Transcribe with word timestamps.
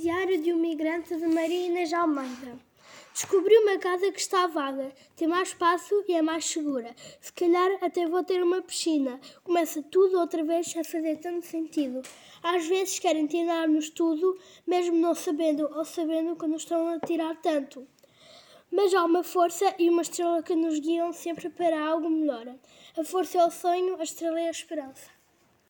Diário 0.00 0.40
de 0.40 0.50
um 0.50 0.56
migrante 0.56 1.14
de 1.14 1.26
Maria 1.26 1.66
Inês 1.66 1.92
Almeida. 1.92 2.58
Descobri 3.12 3.54
uma 3.58 3.76
casa 3.76 4.10
que 4.10 4.18
está 4.18 4.46
vaga, 4.46 4.90
tem 5.14 5.28
mais 5.28 5.48
espaço 5.48 6.02
e 6.08 6.14
é 6.14 6.22
mais 6.22 6.46
segura. 6.46 6.96
Se 7.20 7.30
calhar 7.30 7.70
até 7.82 8.06
vou 8.06 8.24
ter 8.24 8.42
uma 8.42 8.62
piscina. 8.62 9.20
Começa 9.44 9.82
tudo 9.82 10.18
outra 10.18 10.42
vez 10.42 10.74
a 10.74 10.82
fazer 10.82 11.18
tanto 11.18 11.44
sentido. 11.44 12.00
Às 12.42 12.66
vezes 12.66 12.98
querem 12.98 13.26
tirar-nos 13.26 13.90
tudo, 13.90 14.38
mesmo 14.66 14.96
não 14.96 15.14
sabendo 15.14 15.68
ou 15.76 15.84
sabendo 15.84 16.34
que 16.34 16.46
nos 16.46 16.62
estão 16.62 16.88
a 16.88 16.98
tirar 16.98 17.36
tanto. 17.42 17.86
Mas 18.70 18.94
há 18.94 19.04
uma 19.04 19.22
força 19.22 19.74
e 19.78 19.90
uma 19.90 20.00
estrela 20.00 20.42
que 20.42 20.54
nos 20.56 20.78
guiam 20.78 21.12
sempre 21.12 21.50
para 21.50 21.78
algo 21.78 22.08
melhor. 22.08 22.46
A 22.96 23.04
força 23.04 23.36
é 23.36 23.44
o 23.44 23.50
sonho, 23.50 24.00
a 24.00 24.02
estrela 24.02 24.40
é 24.40 24.48
a 24.48 24.50
esperança. 24.50 25.19